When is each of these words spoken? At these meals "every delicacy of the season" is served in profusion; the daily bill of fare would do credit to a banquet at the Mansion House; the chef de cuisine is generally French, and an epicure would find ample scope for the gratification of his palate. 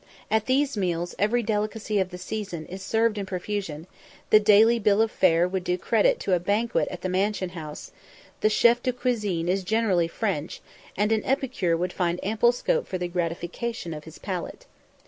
At 0.31 0.47
these 0.47 0.75
meals 0.75 1.13
"every 1.19 1.43
delicacy 1.43 1.99
of 1.99 2.09
the 2.09 2.17
season" 2.17 2.65
is 2.65 2.81
served 2.81 3.19
in 3.19 3.27
profusion; 3.27 3.85
the 4.31 4.39
daily 4.39 4.79
bill 4.79 4.99
of 4.99 5.11
fare 5.11 5.47
would 5.47 5.63
do 5.63 5.77
credit 5.77 6.19
to 6.21 6.33
a 6.33 6.39
banquet 6.39 6.87
at 6.89 7.01
the 7.01 7.07
Mansion 7.07 7.49
House; 7.49 7.91
the 8.39 8.49
chef 8.49 8.81
de 8.81 8.93
cuisine 8.93 9.47
is 9.47 9.63
generally 9.63 10.07
French, 10.07 10.59
and 10.97 11.11
an 11.11 11.23
epicure 11.23 11.77
would 11.77 11.93
find 11.93 12.19
ample 12.23 12.51
scope 12.51 12.87
for 12.87 12.97
the 12.97 13.07
gratification 13.07 13.93
of 13.93 14.05
his 14.05 14.17
palate. 14.17 14.65